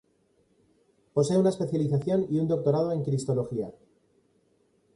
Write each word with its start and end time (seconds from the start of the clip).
Posee 1.13 1.37
una 1.37 1.49
especialización 1.51 2.25
y 2.27 2.39
un 2.39 2.47
doctorado 2.47 2.91
en 2.91 3.03
cristología. 3.03 3.71